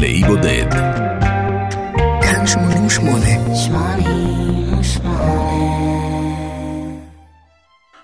לאי 0.00 0.24
בודד. 0.24 0.70
כאן 2.22 2.46
88. 2.46 3.26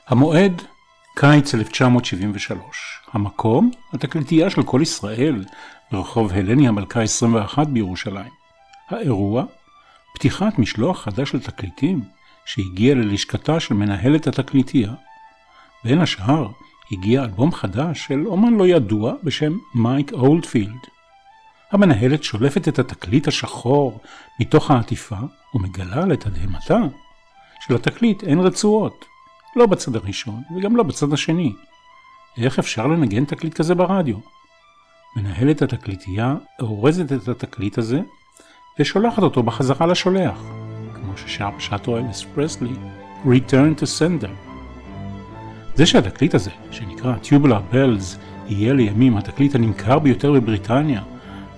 המועד, 0.09 0.63
קיץ 1.15 1.55
1973. 1.55 3.01
המקום, 3.13 3.71
התקליטייה 3.93 4.51
של 4.51 4.63
כל 4.63 4.81
ישראל, 4.83 5.45
ברחוב 5.93 6.33
הלני 6.33 6.69
המלכה 6.69 7.03
21 7.03 7.67
בירושלים. 7.69 8.33
האירוע, 8.89 9.45
פתיחת 10.15 10.59
משלוח 10.59 11.03
חדש 11.03 11.31
של 11.31 11.41
תקליטים 11.41 12.01
שהגיע 12.45 12.95
ללשכתה 12.95 13.61
של 13.61 13.75
מנהלת 13.75 14.27
התקליטייה. 14.27 14.93
בין 15.85 16.01
השאר, 16.01 16.49
הגיע 16.93 17.23
אלבום 17.23 17.53
חדש 17.53 18.07
של 18.07 18.27
אומן 18.27 18.55
לא 18.55 18.67
ידוע 18.67 19.15
בשם 19.23 19.53
מייק 19.75 20.13
אולדפילד. 20.13 20.96
המנהלת 21.73 22.23
שולפת 22.23 22.69
את 22.69 22.79
התקליט 22.79 23.29
השחור 23.29 24.01
מתוך 24.41 24.71
העטיפה 24.71 25.17
ומגלה 25.55 26.07
לתדהמתה 26.07 26.79
שלתקליט 27.61 28.25
אין 28.25 28.41
רצועות, 28.41 29.05
לא 29.57 29.67
בצד 29.67 29.97
הראשון 29.97 30.43
וגם 30.57 30.77
לא 30.77 30.83
בצד 30.83 31.13
השני. 31.13 31.53
איך 32.39 32.59
אפשר 32.59 32.87
לנגן 32.87 33.25
תקליט 33.25 33.55
כזה 33.55 33.75
ברדיו? 33.75 34.17
מנהלת 35.17 35.63
התקליטייה 35.63 36.35
אורזת 36.61 37.13
את 37.13 37.29
התקליט 37.29 37.79
הזה 37.79 38.01
ושולחת 38.81 39.23
אותו 39.23 39.43
בחזרה 39.43 39.87
לשולח, 39.87 40.39
כמו 40.95 41.17
ששר 41.17 41.51
בשעתו 41.51 41.99
אלס 41.99 42.27
פרסלי, 42.35 42.73
Return 43.25 43.81
to 43.81 43.85
Sender. 43.85 44.31
זה 45.75 45.87
שהתקליט 45.87 46.35
הזה, 46.35 46.51
שנקרא 46.71 47.15
Tubular 47.23 47.75
Bells, 47.75 48.19
יהיה 48.49 48.73
לימים 48.75 49.17
התקליט 49.17 49.55
הנמכר 49.55 49.99
ביותר 49.99 50.33
בבריטניה, 50.33 51.03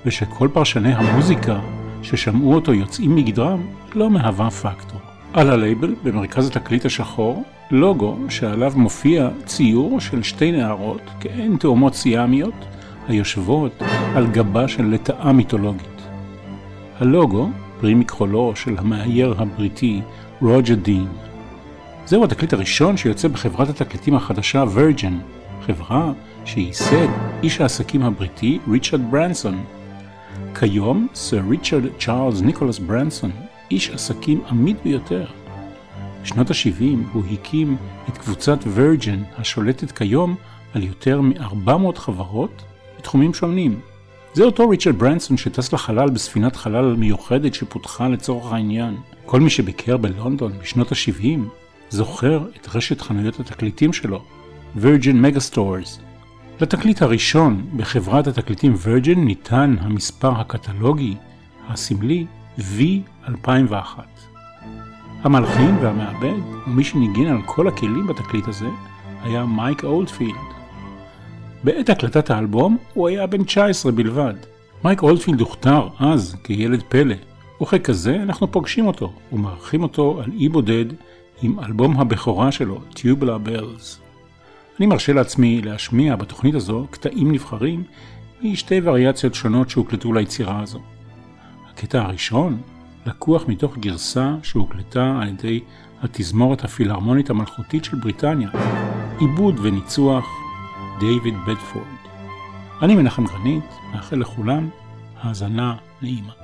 ושכל 0.07 0.49
פרשני 0.53 0.95
המוזיקה 0.95 1.61
ששמעו 2.03 2.55
אותו 2.55 2.75
יוצאים 2.75 3.17
מגדרם, 3.17 3.67
לא 3.95 4.11
מהווה 4.11 4.51
פקטור. 4.51 5.01
על 5.33 5.51
הלייבל, 5.51 5.95
במרכז 6.03 6.47
התקליט 6.47 6.85
השחור, 6.85 7.45
לוגו 7.71 8.17
שעליו 8.29 8.73
מופיע 8.77 9.29
ציור 9.47 10.01
של 10.01 10.23
שתי 10.23 10.53
נערות, 10.53 11.01
כעין 11.21 11.57
תאומות 11.57 11.95
סיאמיות, 11.95 12.55
היושבות 13.09 13.83
על 14.15 14.27
גבה 14.27 14.69
של 14.69 14.85
לטאה 14.85 15.33
מיתולוגית. 15.33 16.03
הלוגו, 17.01 17.49
פרי 17.81 17.95
מכחולו 17.95 18.53
של 18.57 18.75
המאייר 18.79 19.35
הבריטי 19.39 20.01
רוג'ר 20.41 20.75
דין. 20.75 21.07
זהו 22.07 22.25
התקליט 22.25 22.53
הראשון 22.53 22.97
שיוצא 22.97 23.29
בחברת 23.29 23.69
התקליטים 23.69 24.15
החדשה 24.15 24.65
וירג'ן, 24.69 25.19
חברה 25.67 26.13
שייסד 26.45 27.09
איש 27.43 27.61
העסקים 27.61 28.03
הבריטי 28.03 28.59
ריצ'רד 28.71 29.01
ברנסון. 29.11 29.65
כיום 30.59 31.07
סר 31.15 31.41
ריצ'רד 31.49 31.83
צ'ארלס 31.99 32.41
ניקולס 32.41 32.79
ברנסון, 32.79 33.31
איש 33.71 33.91
עסקים 33.91 34.41
עמיד 34.49 34.77
ביותר. 34.85 35.27
בשנות 36.23 36.51
ה-70 36.51 36.83
הוא 37.13 37.23
הקים 37.33 37.77
את 38.09 38.19
קבוצת 38.19 38.59
וירג'ן 38.67 39.23
השולטת 39.37 39.93
כיום 39.93 40.37
על 40.75 40.83
יותר 40.83 41.21
מ-400 41.21 41.97
חברות 41.99 42.63
בתחומים 42.99 43.35
שונים. 43.35 43.81
זה 44.35 44.45
אותו 44.45 44.69
ריצ'רד 44.69 44.99
ברנסון 44.99 45.37
שטס 45.37 45.73
לחלל 45.73 46.11
בספינת 46.11 46.57
חלל 46.57 46.95
מיוחדת 46.99 47.55
שפותחה 47.55 48.09
לצורך 48.09 48.53
העניין. 48.53 48.97
כל 49.27 49.41
מי 49.41 49.51
שביקר 49.51 49.97
בלונדון 49.97 50.53
בשנות 50.63 50.93
ה-70 50.93 51.39
זוכר 51.91 52.43
את 52.57 52.69
רשת 52.75 53.01
חנויות 53.01 53.41
התקליטים 53.41 53.93
שלו, 53.93 54.23
Virgin 54.77 55.17
Mega 55.25 55.55
Stores. 55.55 56.08
לתקליט 56.61 57.03
הראשון 57.03 57.67
בחברת 57.77 58.27
התקליטים 58.27 58.75
Virgin 58.75 59.19
ניתן 59.19 59.77
המספר 59.81 60.41
הקטלוגי 60.41 61.15
הסמלי 61.69 62.27
V2001. 62.59 64.01
המלחין 65.23 65.77
והמעבד 65.83 66.39
ומי 66.67 66.85
שניגן 66.85 67.27
על 67.27 67.43
כל 67.47 67.69
הכלים 67.69 68.07
בתקליט 68.07 68.49
הזה 68.49 68.69
היה 69.23 69.47
מייק 69.47 69.85
אולדפילד. 69.85 70.35
בעת 71.65 71.91
הקלטת 71.91 72.31
האלבום 72.31 72.77
הוא 72.95 73.09
היה 73.09 73.27
בן 73.27 73.45
19 73.45 73.93
בלבד. 73.93 74.35
מייק 74.85 75.03
אולדפילד 75.03 75.41
הוכתר 75.41 75.89
אז 75.99 76.37
כילד 76.45 76.83
פלא, 76.89 77.15
וככזה 77.63 78.17
אנחנו 78.23 78.53
פוגשים 78.53 78.87
אותו 78.87 79.13
ומארחים 79.33 79.83
אותו 79.83 80.21
על 80.25 80.33
אי 80.33 80.49
בודד 80.49 80.87
עם 81.43 81.61
אלבום 81.61 82.01
הבכורה 82.01 82.53
שלו, 82.53 82.81
Tubular 82.95 83.49
Bells. 83.49 84.08
אני 84.79 84.87
מרשה 84.87 85.13
לעצמי 85.13 85.63
להשמיע 85.63 86.17
בתוכנית 86.17 86.55
הזו 86.55 86.87
קטעים 86.91 87.33
נבחרים 87.33 87.85
משתי 88.43 88.81
וריאציות 88.85 89.35
שונות 89.35 89.71
שהוקלטו 89.71 90.13
ליצירה 90.13 90.63
הזו. 90.63 90.81
הקטע 91.71 92.03
הראשון 92.03 92.61
לקוח 93.07 93.45
מתוך 93.49 93.79
גרסה 93.79 94.35
שהוקלטה 94.43 95.19
על 95.23 95.29
ידי 95.29 95.61
התזמורת 96.03 96.65
הפילהרמונית 96.65 97.31
המלכותית 97.31 97.85
של 97.85 97.97
בריטניה, 97.97 98.51
עיבוד 99.21 99.59
וניצוח 99.63 100.27
דייוויד 101.01 101.35
בדפורד. 101.47 101.87
אני 102.83 102.95
מנחם 102.95 103.25
גרנית, 103.27 103.65
מאחל 103.93 104.17
לכולם 104.17 104.69
האזנה 105.21 105.77
נעימה. 106.03 106.38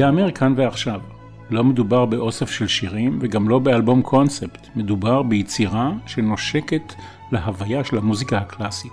יאמר 0.00 0.30
כאן 0.30 0.54
ועכשיו, 0.56 1.00
לא 1.50 1.64
מדובר 1.64 2.04
באוסף 2.04 2.50
של 2.50 2.68
שירים 2.68 3.18
וגם 3.20 3.48
לא 3.48 3.58
באלבום 3.58 4.02
קונספט, 4.02 4.68
מדובר 4.76 5.22
ביצירה 5.22 5.92
שנושקת 6.06 6.94
להוויה 7.32 7.84
של 7.84 7.98
המוזיקה 7.98 8.38
הקלאסית. 8.38 8.92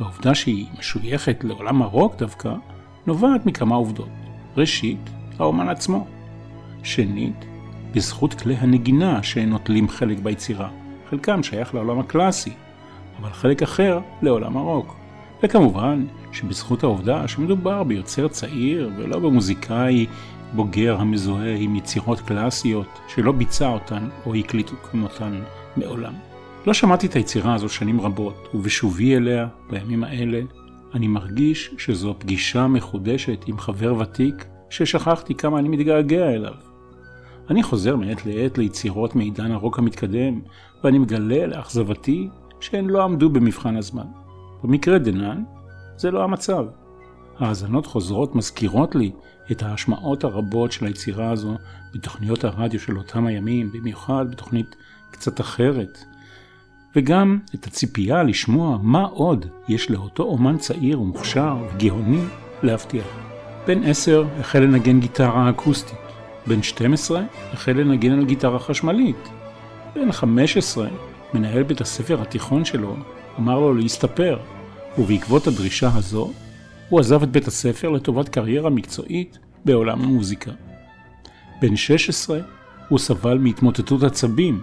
והעובדה 0.00 0.34
שהיא 0.34 0.66
משויכת 0.78 1.44
לעולם 1.44 1.82
הרוק 1.82 2.16
דווקא, 2.18 2.52
נובעת 3.06 3.46
מכמה 3.46 3.74
עובדות. 3.74 4.08
ראשית, 4.56 5.10
האומן 5.38 5.68
עצמו. 5.68 6.06
שנית, 6.82 7.44
בזכות 7.94 8.34
כלי 8.34 8.54
הנגינה 8.54 9.22
שנוטלים 9.22 9.88
חלק 9.88 10.18
ביצירה, 10.18 10.68
חלקם 11.10 11.42
שייך 11.42 11.74
לעולם 11.74 11.98
הקלאסי, 11.98 12.52
אבל 13.20 13.32
חלק 13.32 13.62
אחר 13.62 14.00
לעולם 14.22 14.56
הרוק. 14.56 14.96
וכמובן 15.42 16.04
שבזכות 16.32 16.82
העובדה 16.82 17.28
שמדובר 17.28 17.82
ביוצר 17.82 18.28
צעיר 18.28 18.90
ולא 18.96 19.18
במוזיקאי 19.18 20.06
בוגר 20.54 20.96
המזוהה 21.00 21.56
עם 21.56 21.76
יצירות 21.76 22.20
קלאסיות 22.20 22.98
שלא 23.08 23.32
ביצע 23.32 23.68
אותן 23.68 24.08
או 24.26 24.34
הקליטו 24.34 24.76
כמותן 24.90 25.40
מעולם. 25.76 26.12
לא 26.66 26.74
שמעתי 26.74 27.06
את 27.06 27.14
היצירה 27.14 27.54
הזו 27.54 27.68
שנים 27.68 28.00
רבות, 28.00 28.48
ובשובי 28.54 29.16
אליה, 29.16 29.48
בימים 29.70 30.04
האלה, 30.04 30.40
אני 30.94 31.08
מרגיש 31.08 31.70
שזו 31.78 32.14
פגישה 32.18 32.66
מחודשת 32.66 33.44
עם 33.46 33.58
חבר 33.58 33.94
ותיק 33.98 34.46
ששכחתי 34.70 35.34
כמה 35.34 35.58
אני 35.58 35.68
מתגעגע 35.68 36.30
אליו. 36.30 36.54
אני 37.50 37.62
חוזר 37.62 37.96
מעת 37.96 38.26
לעת 38.26 38.58
ליצירות 38.58 39.16
מעידן 39.16 39.52
הרוק 39.52 39.78
המתקדם, 39.78 40.40
ואני 40.84 40.98
מגלה 40.98 41.46
לאכזבתי 41.46 42.28
שהן 42.60 42.86
לא 42.86 43.04
עמדו 43.04 43.30
במבחן 43.30 43.76
הזמן. 43.76 44.06
במקרה 44.64 44.98
דנן, 44.98 45.42
זה 46.00 46.10
לא 46.10 46.24
המצב. 46.24 46.64
האזנות 47.38 47.86
חוזרות 47.86 48.34
מזכירות 48.34 48.94
לי 48.94 49.10
את 49.52 49.62
ההשמעות 49.62 50.24
הרבות 50.24 50.72
של 50.72 50.86
היצירה 50.86 51.30
הזו 51.30 51.56
בתוכניות 51.94 52.44
הרדיו 52.44 52.80
של 52.80 52.98
אותם 52.98 53.26
הימים, 53.26 53.72
במיוחד 53.72 54.30
בתוכנית 54.30 54.76
קצת 55.10 55.40
אחרת, 55.40 56.04
וגם 56.96 57.38
את 57.54 57.66
הציפייה 57.66 58.22
לשמוע 58.22 58.78
מה 58.82 59.02
עוד 59.02 59.46
יש 59.68 59.90
לאותו 59.90 60.22
אומן 60.22 60.58
צעיר 60.58 61.00
ומוכשר 61.00 61.56
וגאוני 61.74 62.22
להבטיח. 62.62 63.06
בן 63.66 63.84
עשר 63.84 64.24
החל 64.40 64.58
לנגן 64.58 65.00
גיטרה 65.00 65.50
אקוסטית, 65.50 65.98
בן 66.46 66.62
12 66.62 67.22
החל 67.52 67.72
לנגן 67.72 68.12
על 68.12 68.24
גיטרה 68.24 68.58
חשמלית, 68.58 69.28
בן 69.94 70.12
15 70.12 70.88
מנהל 71.34 71.62
בית 71.62 71.80
הספר 71.80 72.22
התיכון 72.22 72.64
שלו 72.64 72.96
אמר 73.38 73.60
לו 73.60 73.74
להסתפר, 73.74 74.38
ובעקבות 75.00 75.46
הדרישה 75.46 75.90
הזו 75.94 76.32
הוא 76.88 77.00
עזב 77.00 77.22
את 77.22 77.30
בית 77.30 77.48
הספר 77.48 77.88
לטובת 77.88 78.28
קריירה 78.28 78.70
מקצועית 78.70 79.38
בעולם 79.64 80.02
המוזיקה. 80.02 80.50
בן 81.60 81.76
16 81.76 82.40
הוא 82.88 82.98
סבל 82.98 83.38
מהתמוטטות 83.38 84.02
עצבים 84.02 84.62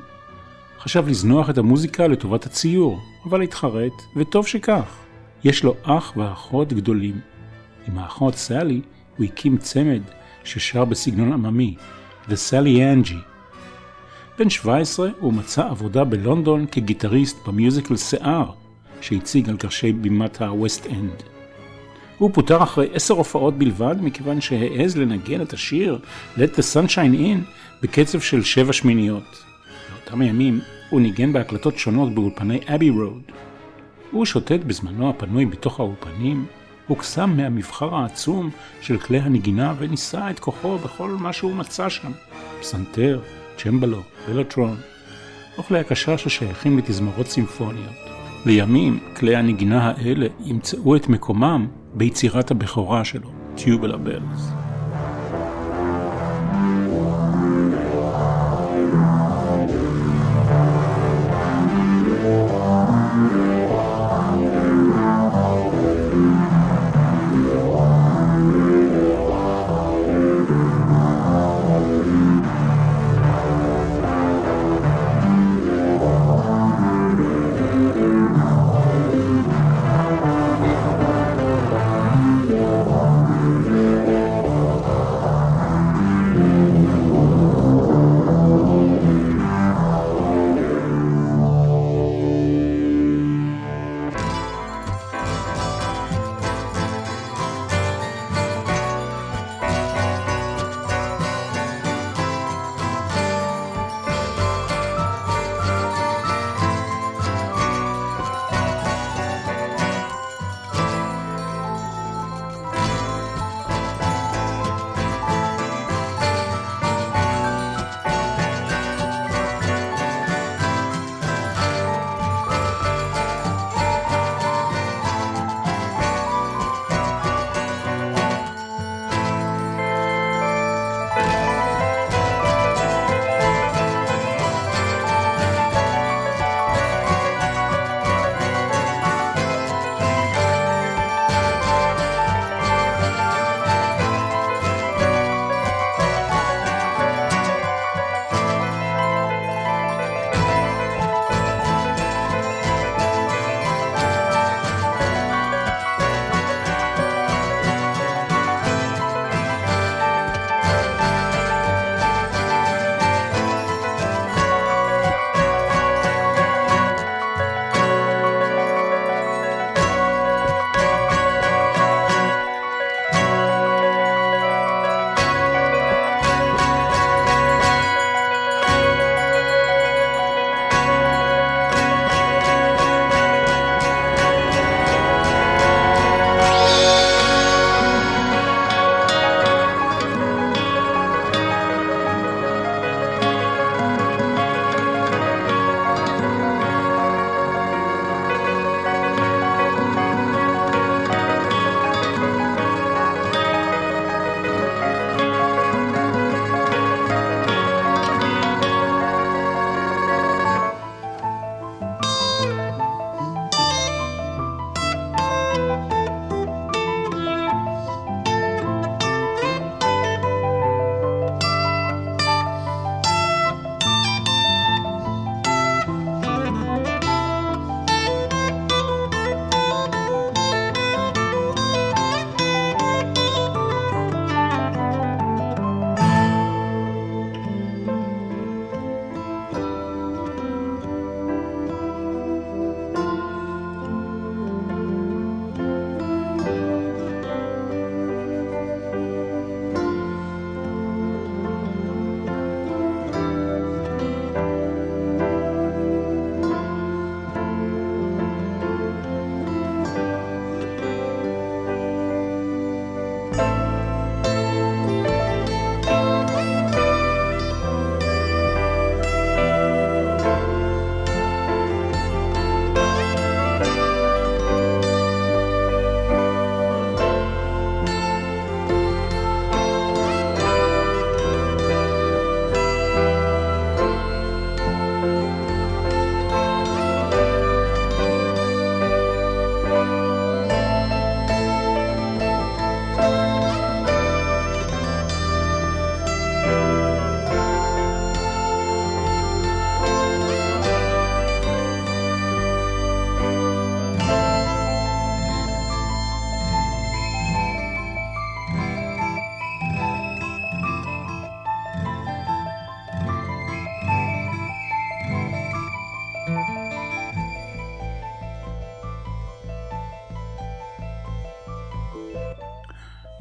חשב 0.79 1.07
לזנוח 1.07 1.49
את 1.49 1.57
המוזיקה 1.57 2.07
לטובת 2.07 2.45
הציור, 2.45 2.99
אבל 3.25 3.41
התחרט, 3.41 3.91
וטוב 4.15 4.47
שכך. 4.47 4.97
יש 5.43 5.63
לו 5.63 5.75
אח 5.83 6.13
ואחות 6.17 6.73
גדולים. 6.73 7.19
עם 7.87 7.97
האחות 7.97 8.35
סלי 8.35 8.81
הוא 9.17 9.25
הקים 9.25 9.57
צמד 9.57 10.01
ששר 10.43 10.85
בסגנון 10.85 11.33
עממי, 11.33 11.75
Sally 12.29 12.77
Angie. 12.77 13.23
בן 14.39 14.49
17 14.49 15.09
הוא 15.19 15.33
מצא 15.33 15.69
עבודה 15.69 16.03
בלונדון 16.03 16.65
כגיטריסט 16.71 17.47
במיוזיקל 17.47 17.97
שיער, 17.97 18.51
שהציג 19.01 19.49
על 19.49 19.57
קרשי 19.57 19.91
בימת 19.91 20.41
ה-West 20.41 20.85
End. 20.85 21.23
הוא 22.17 22.31
פוטר 22.33 22.63
אחרי 22.63 22.87
עשר 22.93 23.13
הופעות 23.13 23.57
בלבד 23.57 23.95
מכיוון 24.01 24.41
שהעז 24.41 24.97
לנגן 24.97 25.41
את 25.41 25.53
השיר 25.53 25.99
Let 26.35 26.39
the 26.39 26.61
Sunshine 26.73 27.15
In 27.15 27.51
בקצב 27.81 28.19
של 28.19 28.43
שבע 28.43 28.73
שמיניות. 28.73 29.43
באותם 29.89 30.21
הימים 30.21 30.59
הוא 30.89 31.01
ניגן 31.01 31.33
בהקלטות 31.33 31.77
שונות 31.77 32.15
באולפני 32.15 32.59
אבי 32.75 32.89
רוד. 32.89 33.21
הוא 34.11 34.25
שוטט 34.25 34.59
בזמנו 34.67 35.09
הפנוי 35.09 35.45
בתוך 35.45 35.79
האולפנים, 35.79 36.45
הוקסם 36.87 37.37
מהמבחר 37.37 37.95
העצום 37.95 38.49
של 38.81 38.97
כלי 38.97 39.19
הנגינה 39.19 39.73
וניסה 39.77 40.29
את 40.29 40.39
כוחו 40.39 40.77
בכל 40.77 41.09
מה 41.09 41.33
שהוא 41.33 41.55
מצא 41.55 41.89
שם. 41.89 42.11
פסנתר, 42.59 43.21
צ'מבלו, 43.57 44.01
ולטרון, 44.29 44.77
וכלי 45.59 45.79
הקשה 45.79 46.17
ששייכים 46.17 46.77
לתזמורות 46.77 47.27
סימפוניות. 47.27 48.06
לימים, 48.47 48.99
כלי 49.15 49.35
הנגינה 49.35 49.91
האלה 49.97 50.27
ימצאו 50.45 50.95
את 50.95 51.07
מקומם 51.07 51.67
ביצירת 51.93 52.51
הבכורה 52.51 53.05
שלו, 53.05 53.29
Tubular 53.57 54.07
Bells. 54.07 54.66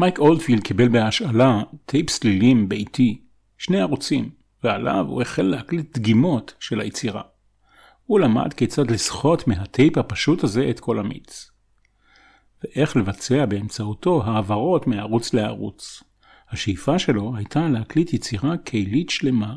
מייק 0.06 0.18
אולדפילד 0.18 0.62
קיבל 0.62 0.88
בהשאלה 0.88 1.62
טייפ 1.86 2.10
סלילים 2.10 2.68
ביתי, 2.68 3.20
שני 3.58 3.80
ערוצים, 3.80 4.30
ועליו 4.64 5.04
הוא 5.08 5.22
החל 5.22 5.42
להקליט 5.42 5.98
דגימות 5.98 6.54
של 6.60 6.80
היצירה. 6.80 7.22
הוא 8.06 8.20
למד 8.20 8.52
כיצד 8.52 8.90
לסחוט 8.90 9.46
מהטייפ 9.46 9.98
הפשוט 9.98 10.44
הזה 10.44 10.70
את 10.70 10.80
כל 10.80 10.98
המיץ. 10.98 11.50
ואיך 12.62 12.96
לבצע 12.96 13.46
באמצעותו 13.46 14.22
העברות 14.24 14.86
מערוץ 14.86 15.34
לערוץ. 15.34 16.02
השאיפה 16.50 16.98
שלו 16.98 17.36
הייתה 17.36 17.68
להקליט 17.68 18.12
יצירה 18.12 18.56
כלית 18.56 19.10
שלמה. 19.10 19.56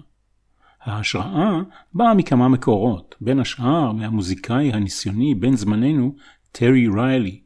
ההשראה 0.81 1.61
באה 1.93 2.13
מכמה 2.13 2.47
מקורות, 2.47 3.15
בין 3.21 3.39
השאר 3.39 3.91
מהמוזיקאי 3.91 4.73
הניסיוני 4.73 5.35
בן 5.35 5.55
זמננו, 5.55 6.15
טרי 6.51 6.87
ריילי. 6.95 7.41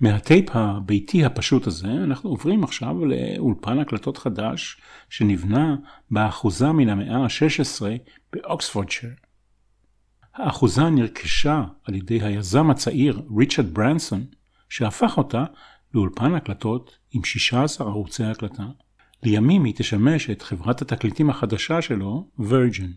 מהטייפ 0.00 0.48
הביתי 0.52 1.24
הפשוט 1.24 1.66
הזה, 1.66 1.88
אנחנו 1.88 2.30
עוברים 2.30 2.64
עכשיו 2.64 3.04
לאולפן 3.04 3.78
הקלטות 3.78 4.16
חדש, 4.18 4.80
שנבנה 5.08 5.76
באחוזה 6.10 6.72
מן 6.72 6.88
המאה 6.88 7.16
ה-16 7.16 7.82
באוקספורדשר. 8.32 9.08
האחוזה 10.34 10.82
נרכשה 10.90 11.64
על 11.84 11.94
ידי 11.94 12.22
היזם 12.22 12.70
הצעיר 12.70 13.22
ריצ'רד 13.38 13.74
ברנסון, 13.74 14.24
שהפך 14.68 15.14
אותה 15.16 15.44
לאולפן 15.94 16.34
הקלטות 16.34 16.98
עם 17.10 17.24
16 17.24 17.86
ערוצי 17.86 18.24
הקלטה. 18.24 18.66
לימים 19.22 19.64
היא 19.64 19.74
תשמש 19.76 20.30
את 20.30 20.42
חברת 20.42 20.82
התקליטים 20.82 21.30
החדשה 21.30 21.82
שלו, 21.82 22.28
וירג'ן. 22.38 22.90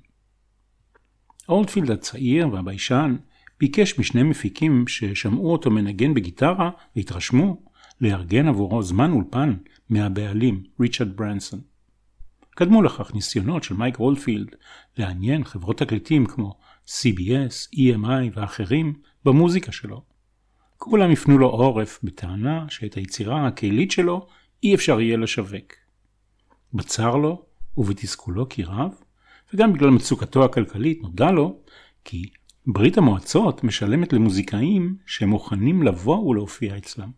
אולדפילד 1.50 1.92
הצעיר 1.92 2.54
והביישן 2.54 3.16
ביקש 3.62 4.00
משני 4.00 4.24
מפיקים 4.24 4.88
ששמעו 4.88 5.52
אותו 5.52 5.72
מנגן 5.72 6.14
בגיטרה 6.14 6.70
והתרשמו 6.96 7.62
לארגן 8.02 8.48
עבורו 8.48 8.84
זמן 8.84 9.12
אולפן 9.12 9.54
מהבעלים, 9.90 10.64
ריצ'רד 10.80 11.16
ברנסון. 11.16 11.62
קדמו 12.50 12.82
לכך 12.82 13.14
ניסיונות 13.14 13.64
של 13.64 13.76
מייק 13.76 14.00
אולדפילד 14.00 14.56
לעניין 14.98 15.44
חברות 15.44 15.78
תקליטים 15.78 16.26
כמו 16.26 16.58
CBS, 16.88 17.76
EMI 17.76 18.32
ואחרים 18.34 18.94
במוזיקה 19.26 19.72
שלו. 19.72 20.04
כולם 20.78 21.12
הפנו 21.12 21.38
לו 21.38 21.48
עורף 21.48 22.00
בטענה 22.04 22.66
שאת 22.70 22.94
היצירה 22.94 23.48
הקהילית 23.48 23.92
שלו 23.92 24.28
אי 24.64 24.76
אפשר 24.76 25.02
יהיה 25.02 25.18
לשווק. 25.18 25.74
בצר 26.74 27.16
לו 27.16 27.46
ובתסכולו 27.78 28.50
כי 28.50 28.64
רב, 28.64 28.92
וגם 29.54 29.74
בגלל 29.74 29.90
מצוקתו 29.90 30.46
הכלכלית 30.46 31.02
נודע 31.02 31.32
לו 31.32 31.60
כי 32.04 32.30
ברית 32.68 32.98
המועצות 32.98 33.64
משלמת 33.64 34.14
למוזיקאים 34.14 34.96
שהם 35.06 35.30
מוכנים 35.30 35.84
לבוא 35.84 36.18
ולהופיע 36.18 36.78
אצלם. 36.78 37.10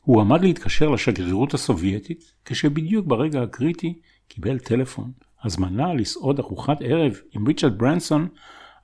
הוא 0.00 0.20
עמד 0.20 0.42
להתקשר 0.42 0.88
לשגרירות 0.88 1.54
הסובייטית, 1.54 2.32
כשבדיוק 2.44 3.06
ברגע 3.06 3.42
הקריטי 3.42 3.94
קיבל 4.28 4.58
טלפון, 4.58 5.12
הזמנה 5.44 5.94
לסעוד 5.94 6.38
ארוחת 6.38 6.78
ערב 6.80 7.12
עם 7.32 7.46
ריצ'רד 7.46 7.78
ברנסון 7.78 8.28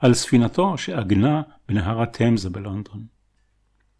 על 0.00 0.14
ספינתו 0.14 0.78
שעגנה 0.78 1.42
בנהר 1.68 2.02
התמזה 2.02 2.50
בלונדון. 2.50 3.06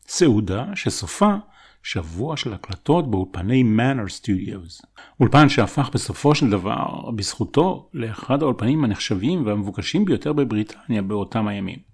סעודה 0.06 0.66
שסופה 0.74 1.34
שבוע 1.82 2.36
של 2.36 2.52
הקלטות 2.52 3.10
באולפני 3.10 3.62
מנר 3.62 4.08
סטודיוס. 4.08 4.82
אולפן 5.20 5.48
שהפך 5.48 5.90
בסופו 5.94 6.34
של 6.34 6.50
דבר, 6.50 7.10
בזכותו, 7.10 7.90
לאחד 7.94 8.42
האולפנים 8.42 8.84
הנחשבים 8.84 9.46
והמבוקשים 9.46 10.04
ביותר 10.04 10.32
בבריטניה 10.32 11.02
באותם 11.02 11.48
הימים. 11.48 11.87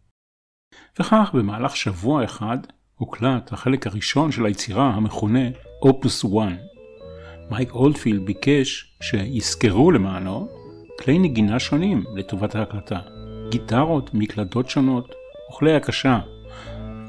וכך 0.98 1.30
במהלך 1.34 1.76
שבוע 1.76 2.24
אחד 2.24 2.58
הוקלט 2.96 3.52
החלק 3.52 3.86
הראשון 3.86 4.32
של 4.32 4.46
היצירה 4.46 4.86
המכונה 4.86 5.48
אופוס 5.82 6.24
1. 6.24 6.30
מייק 7.50 7.72
אולדפילד 7.72 8.26
ביקש 8.26 8.96
שיזכרו 9.02 9.90
למענו 9.90 10.48
כלי 11.00 11.18
נגינה 11.18 11.58
שונים 11.58 12.04
לטובת 12.14 12.54
ההקלטה. 12.54 12.98
גיטרות 13.50 14.10
מקלדות 14.14 14.70
שונות 14.70 15.14
וכלי 15.50 15.74
הקשה. 15.74 16.20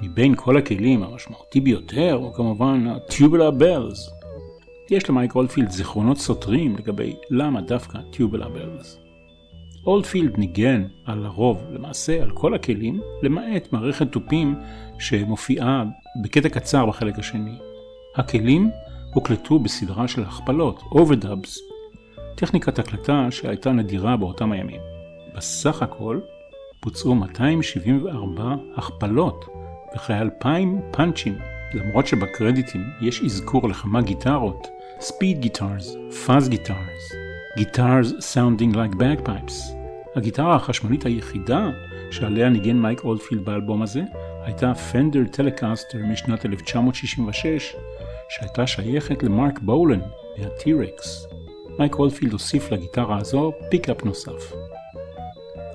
מבין 0.01 0.35
כל 0.35 0.57
הכלים 0.57 1.03
המשמעותי 1.03 1.61
ביותר 1.61 2.13
הוא 2.13 2.33
כמובן 2.33 2.87
ה-Tubular 2.87 3.61
Bells. 3.61 4.25
יש 4.91 5.09
למייק 5.09 5.35
אולדפילד 5.35 5.69
זיכרונות 5.69 6.17
סותרים 6.17 6.75
לגבי 6.75 7.15
למה 7.29 7.61
דווקא 7.61 7.97
Tubular 8.13 8.47
Bells. 8.57 9.04
אולדפילד 9.85 10.37
ניגן 10.37 10.85
על 11.05 11.25
הרוב, 11.25 11.63
למעשה 11.71 12.23
על 12.23 12.31
כל 12.31 12.53
הכלים, 12.53 13.01
למעט 13.23 13.73
מערכת 13.73 14.11
תופים 14.11 14.55
שמופיעה 14.99 15.83
בקטע 16.23 16.49
קצר 16.49 16.85
בחלק 16.85 17.19
השני. 17.19 17.57
הכלים 18.15 18.69
הוקלטו 19.13 19.59
בסדרה 19.59 20.07
של 20.07 20.23
הכפלות, 20.23 20.79
overdubs, 20.79 21.49
טכניקת 22.35 22.79
הקלטה 22.79 23.27
שהייתה 23.31 23.71
נדירה 23.71 24.17
באותם 24.17 24.51
הימים. 24.51 24.81
בסך 25.35 25.81
הכל 25.81 26.19
בוצעו 26.83 27.15
274 27.15 28.55
הכפלות 28.75 29.45
וכ-2,000 29.95 30.47
פאנצ'ים, 30.91 31.37
למרות 31.73 32.07
שבקרדיטים 32.07 32.81
יש 33.01 33.23
אזכור 33.23 33.69
לכמה 33.69 34.01
גיטרות, 34.01 34.67
speed 34.99 35.39
guitars, 35.39 35.95
fuzz 36.25 36.49
guitars, 36.49 37.24
guitars 37.57 38.13
sounding 38.19 38.75
like 38.75 38.91
bagpipes. 38.91 39.53
הגיטרה 40.15 40.55
החשמלית 40.55 41.05
היחידה 41.05 41.69
שעליה 42.11 42.49
ניגן 42.49 42.77
מייק 42.77 43.03
אולדפילד 43.03 43.45
באלבום 43.45 43.81
הזה 43.81 44.01
הייתה 44.43 44.75
פנדר 44.75 45.23
טלקאסטר 45.31 45.97
משנת 46.11 46.45
1966 46.45 47.75
שהייתה 48.29 48.67
שייכת 48.67 49.23
למרק 49.23 49.59
בולן 49.59 49.99
מהטי 50.37 50.82
רקס. 50.82 51.27
מייק 51.79 51.95
אולדפילד 51.99 52.31
הוסיף 52.31 52.71
לגיטרה 52.71 53.17
הזו 53.17 53.51
pickup 53.69 54.05
נוסף. 54.05 54.53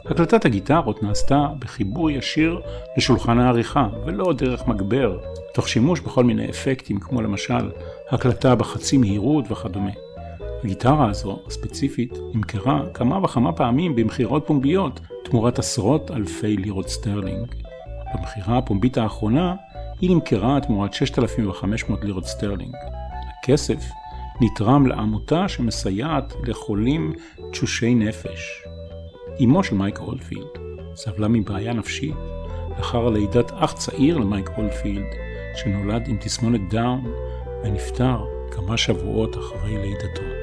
הקלטת 0.04 0.44
הגיטרות 0.44 1.02
נעשתה 1.02 1.48
בחיבור 1.58 2.10
ישיר 2.10 2.60
לשולחן 2.96 3.38
העריכה, 3.38 3.88
ולא 4.06 4.32
דרך 4.32 4.66
מגבר, 4.66 5.18
תוך 5.54 5.68
שימוש 5.68 6.00
בכל 6.00 6.24
מיני 6.24 6.50
אפקטים, 6.50 7.00
כמו 7.00 7.22
למשל 7.22 7.70
הקלטה 8.10 8.54
בחצי 8.54 8.96
מהירות 8.96 9.44
וכדומה. 9.50 9.90
הגיטרה 10.64 11.10
הזו, 11.10 11.38
הספציפית, 11.46 12.18
נמכרה 12.34 12.82
כמה 12.94 13.24
וכמה 13.24 13.52
פעמים 13.52 13.96
במכירות 13.96 14.46
פומביות, 14.46 15.00
תמורת 15.24 15.58
עשרות 15.58 16.10
אלפי 16.10 16.56
לירות 16.56 16.88
סטרלינג. 16.88 17.54
במכירה 18.14 18.58
הפומבית 18.58 18.98
האחרונה, 18.98 19.54
היא 20.00 20.10
נמכרה 20.10 20.60
תמורת 20.60 20.94
6,500 20.94 22.04
לירות 22.04 22.26
סטרלינג. 22.26 22.74
הכסף 23.42 23.90
נתרם 24.40 24.86
לעמותה 24.86 25.48
שמסייעת 25.48 26.34
לחולים 26.46 27.12
תשושי 27.52 27.94
נפש. 27.94 28.62
אמו 29.44 29.64
של 29.64 29.74
מייק 29.74 29.98
אולדפילד 30.00 30.70
סבלה 30.94 31.28
מבעיה 31.28 31.72
נפשית 31.72 32.14
לאחר 32.78 33.08
לידת 33.08 33.52
אח 33.54 33.72
צעיר 33.72 34.18
למייק 34.18 34.50
אולדפילד, 34.58 35.06
שנולד 35.56 36.08
עם 36.08 36.16
תסמונת 36.16 36.60
דאון 36.70 37.12
ונפטר 37.64 38.24
כמה 38.50 38.76
שבועות 38.76 39.36
אחרי 39.36 39.76
לידתו. 39.78 40.39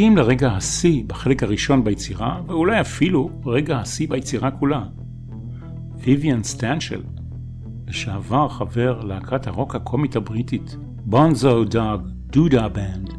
מגיעים 0.00 0.16
לרגע 0.16 0.52
השיא 0.52 1.04
בחלק 1.06 1.42
הראשון 1.42 1.84
ביצירה, 1.84 2.40
ואולי 2.46 2.80
אפילו 2.80 3.30
רגע 3.46 3.78
השיא 3.78 4.08
ביצירה 4.08 4.50
כולה. 4.50 4.84
ויויאן 5.98 6.42
סטנשל, 6.42 7.02
לשעבר 7.88 8.48
חבר 8.48 9.00
להקת 9.04 9.46
הרוק 9.46 9.74
הקומית 9.74 10.16
הבריטית, 10.16 10.76
Bonzo 11.04 11.64
Dog 11.64 12.00
Doo-Dah 12.32 12.68
Band, 12.68 13.10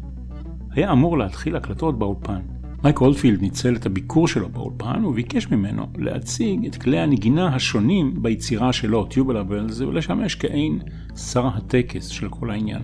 היה 0.70 0.92
אמור 0.92 1.18
להתחיל 1.18 1.56
הקלטות 1.56 1.98
באולפן. 1.98 2.40
מייק 2.84 3.00
אולדפילד 3.00 3.42
ניצל 3.42 3.76
את 3.76 3.86
הביקור 3.86 4.28
שלו 4.28 4.48
באולפן 4.48 5.04
וביקש 5.04 5.48
ממנו 5.48 5.86
להציג 5.98 6.66
את 6.66 6.76
כלי 6.76 6.98
הנגינה 6.98 7.54
השונים 7.54 8.22
ביצירה 8.22 8.72
שלו, 8.72 9.04
Tubular 9.04 9.42
Bells, 9.42 9.82
ולשמש 9.82 10.34
כעין 10.34 10.78
שר 11.16 11.46
הטקס 11.46 12.06
של 12.06 12.28
כל 12.28 12.50
העניין, 12.50 12.82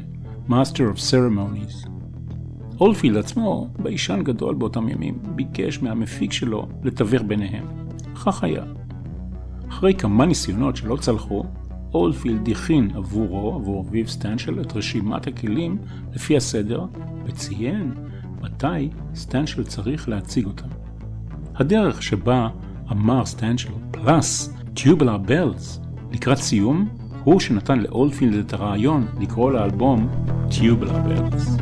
Master 0.48 0.94
of 0.94 0.98
Ceremonies. 1.10 1.97
אולדפילד 2.80 3.16
עצמו, 3.16 3.68
ביישן 3.82 4.22
גדול 4.22 4.54
באותם 4.54 4.88
ימים, 4.88 5.18
ביקש 5.22 5.82
מהמפיק 5.82 6.32
שלו 6.32 6.68
לתווך 6.82 7.22
ביניהם. 7.26 7.64
כך 8.14 8.44
היה. 8.44 8.64
אחרי 9.68 9.94
כמה 9.94 10.26
ניסיונות 10.26 10.76
שלא 10.76 10.96
צלחו, 10.96 11.44
אולדפילד 11.94 12.48
הכין 12.48 12.90
עבורו, 12.94 13.54
עבור 13.54 13.84
ויו 13.88 14.08
סטנשל, 14.08 14.60
את 14.60 14.76
רשימת 14.76 15.26
הכלים 15.26 15.78
לפי 16.12 16.36
הסדר, 16.36 16.86
וציין 17.24 17.94
מתי 18.40 18.88
סטנשל 19.14 19.64
צריך 19.64 20.08
להציג 20.08 20.46
אותם. 20.46 20.68
הדרך 21.54 22.02
שבה 22.02 22.48
אמר 22.92 23.26
סטנשל 23.26 23.72
plus 23.90 24.54
Tubular 24.74 25.18
Bells 25.18 25.80
לקראת 26.12 26.38
סיום, 26.38 26.88
הוא 27.24 27.40
שנתן 27.40 27.78
לאולפילד 27.78 28.34
את 28.34 28.52
הרעיון 28.52 29.06
לקרוא 29.20 29.52
לאלבום 29.52 30.08
טיובלר 30.50 30.98
בלס. 31.02 31.56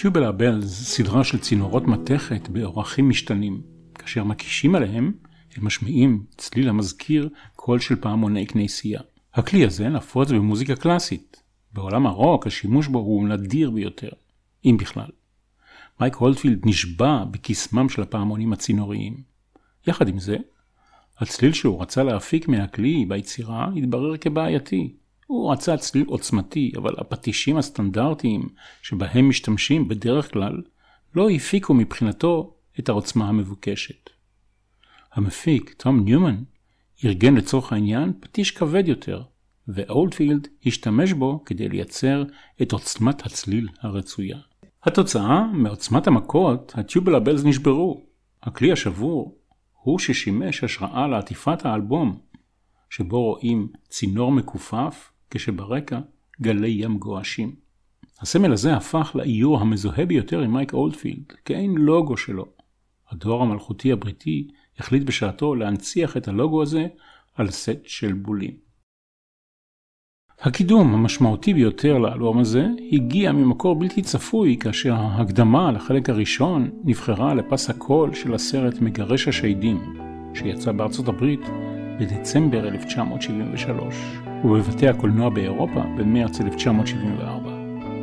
טיובלה 0.00 0.32
בלז, 0.32 0.86
סדרה 0.86 1.24
של 1.24 1.38
צינורות 1.38 1.86
מתכת 1.86 2.48
באורחים 2.48 3.08
משתנים. 3.08 3.62
כאשר 3.94 4.24
מקישים 4.24 4.74
עליהם, 4.74 5.12
הם 5.56 5.66
משמיעים 5.66 6.24
צליל 6.36 6.68
המזכיר 6.68 7.28
קול 7.56 7.78
של 7.78 7.96
פעמוני 7.96 8.46
כנסייה. 8.46 9.00
הכלי 9.34 9.64
הזה 9.64 9.88
נפוץ 9.88 10.30
במוזיקה 10.30 10.76
קלאסית. 10.76 11.42
בעולם 11.72 12.06
הרוק 12.06 12.46
השימוש 12.46 12.86
בו 12.86 12.98
הוא 12.98 13.28
נדיר 13.28 13.70
ביותר, 13.70 14.08
אם 14.64 14.76
בכלל. 14.80 15.10
מייק 16.00 16.14
הולדפילד 16.14 16.60
נשבע 16.64 17.24
בקסמם 17.30 17.88
של 17.88 18.02
הפעמונים 18.02 18.52
הצינוריים. 18.52 19.16
יחד 19.86 20.08
עם 20.08 20.18
זה, 20.18 20.36
הצליל 21.18 21.52
שהוא 21.52 21.82
רצה 21.82 22.02
להפיק 22.02 22.48
מהכלי 22.48 23.04
ביצירה 23.08 23.68
התברר 23.76 24.16
כבעייתי. 24.16 24.92
הוא 25.30 25.52
רצה 25.52 25.76
צליל 25.76 26.04
עוצמתי, 26.06 26.72
אבל 26.76 26.94
הפטישים 26.98 27.56
הסטנדרטיים 27.56 28.48
שבהם 28.82 29.28
משתמשים 29.28 29.88
בדרך 29.88 30.32
כלל 30.32 30.62
לא 31.14 31.30
הפיקו 31.30 31.74
מבחינתו 31.74 32.54
את 32.78 32.88
העוצמה 32.88 33.28
המבוקשת. 33.28 34.10
המפיק, 35.12 35.74
תום 35.76 36.04
ניומן, 36.04 36.42
ארגן 37.04 37.34
לצורך 37.34 37.72
העניין 37.72 38.12
פטיש 38.20 38.50
כבד 38.50 38.88
יותר, 38.88 39.22
ואולדפילד 39.68 40.48
השתמש 40.66 41.12
בו 41.12 41.44
כדי 41.44 41.68
לייצר 41.68 42.24
את 42.62 42.72
עוצמת 42.72 43.26
הצליל 43.26 43.68
הרצויה. 43.80 44.38
התוצאה, 44.84 45.46
מעוצמת 45.46 46.06
המכות, 46.06 46.72
הטיובלה 46.76 47.20
בלז 47.20 47.44
נשברו. 47.44 48.00
הכלי 48.42 48.72
השבור 48.72 49.38
הוא 49.82 49.98
ששימש 49.98 50.64
השראה 50.64 51.06
לעטיפת 51.06 51.66
האלבום, 51.66 52.18
שבו 52.90 53.22
רואים 53.22 53.68
צינור 53.88 54.32
מכופף, 54.32 55.09
כשברקע 55.30 56.00
גלי 56.42 56.68
ים 56.68 56.98
גועשים. 56.98 57.54
הסמל 58.20 58.52
הזה 58.52 58.76
הפך 58.76 59.12
לאיור 59.14 59.60
המזוהה 59.60 60.06
ביותר 60.06 60.40
עם 60.40 60.52
מייק 60.52 60.72
אולדפילד, 60.72 61.32
כאין 61.44 61.74
לוגו 61.74 62.16
שלו. 62.16 62.46
הדואר 63.10 63.42
המלכותי 63.42 63.92
הבריטי 63.92 64.48
החליט 64.78 65.02
בשעתו 65.02 65.54
להנציח 65.54 66.16
את 66.16 66.28
הלוגו 66.28 66.62
הזה 66.62 66.86
על 67.34 67.50
סט 67.50 67.80
של 67.84 68.12
בולים. 68.12 68.70
הקידום 70.40 70.94
המשמעותי 70.94 71.54
ביותר 71.54 71.98
לאלבום 71.98 72.38
הזה 72.38 72.66
הגיע 72.92 73.32
ממקור 73.32 73.78
בלתי 73.78 74.02
צפוי 74.02 74.56
כאשר 74.60 74.94
ההקדמה 74.94 75.72
לחלק 75.72 76.10
הראשון 76.10 76.70
נבחרה 76.84 77.34
לפס 77.34 77.70
הקול 77.70 78.14
של 78.14 78.34
הסרט 78.34 78.80
מגרש 78.80 79.28
השדים, 79.28 79.96
שיצא 80.34 80.72
בארצות 80.72 81.08
הברית 81.08 81.40
בדצמבר 82.00 82.68
1973 82.68 83.94
ובבתי 84.44 84.88
הקולנוע 84.88 85.28
באירופה 85.28 85.80
במרץ 85.96 86.40
1974. 86.40 87.50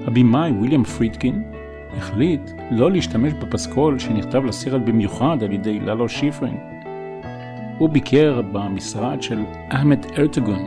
הבמאי 0.08 0.52
ויליאם 0.52 0.84
פרידקין 0.84 1.44
החליט 1.98 2.42
לא 2.72 2.92
להשתמש 2.92 3.34
בפסקול 3.34 4.00
שנכתב 4.00 4.46
לסרט 4.46 4.82
במיוחד 4.82 5.38
על 5.44 5.52
ידי 5.52 5.80
ללו 5.80 6.10
שיפרין. 6.10 6.58
הוא 7.78 7.90
ביקר 7.90 8.42
במשרד 8.52 9.22
של 9.22 9.40
אחמד 9.70 10.06
ארטגון, 10.18 10.66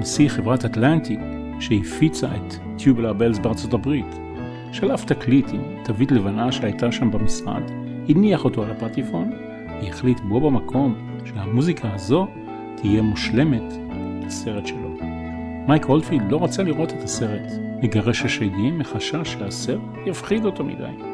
נשיא 0.00 0.28
חברת 0.28 0.64
אטלנטיק 0.64 1.20
שהפיצה 1.60 2.26
את 2.26 2.54
טיובלה 2.78 3.12
בלס 3.12 3.38
בארצות 3.38 3.74
הברית, 3.74 4.18
שלף 4.72 5.04
תקליט 5.04 5.48
עם 5.52 5.62
תווית 5.84 6.12
לבנה 6.12 6.52
שהייתה 6.52 6.92
שם 6.92 7.10
במשרד, 7.10 7.62
הניח 8.08 8.44
אותו 8.44 8.62
על 8.62 8.70
הפטיפון, 8.70 9.32
והחליט 9.82 10.20
בו 10.20 10.40
במקום 10.40 10.94
שהמוזיקה 11.24 11.94
הזו 11.94 12.26
תהיה 12.76 13.02
מושלמת 13.02 13.72
לסרט 14.26 14.66
שלו. 14.66 14.96
מייק 15.68 15.84
הולפילד 15.84 16.32
לא 16.32 16.44
רצה 16.44 16.62
לראות 16.62 16.92
את 16.92 17.02
הסרט, 17.02 17.52
מגרש 17.82 18.22
השדים 18.22 18.78
מחשש 18.78 19.32
שהסרט 19.32 19.80
יפחיד 20.06 20.44
אותו 20.44 20.64
מדי. 20.64 21.05